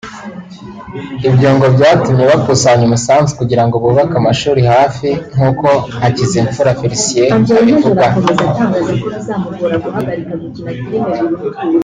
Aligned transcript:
Ibyo 1.27 1.49
ngo 1.55 1.65
byatumye 1.75 2.23
bakusanya 2.31 2.83
umusanzu 2.85 3.31
kugira 3.39 3.63
ngo 3.65 3.75
bubake 3.83 4.15
amashuri 4.21 4.61
hafi; 4.73 5.09
nkuko 5.33 5.67
Hakizimfura 6.01 6.77
Felicien 6.79 7.33
abivuga 7.59 8.07